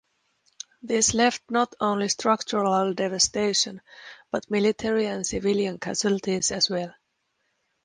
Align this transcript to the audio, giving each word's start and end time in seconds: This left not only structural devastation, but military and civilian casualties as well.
This 0.81 1.13
left 1.13 1.43
not 1.51 1.75
only 1.79 2.09
structural 2.09 2.95
devastation, 2.95 3.81
but 4.31 4.49
military 4.49 5.05
and 5.05 5.27
civilian 5.27 5.77
casualties 5.77 6.49
as 6.51 6.71
well. 6.71 6.95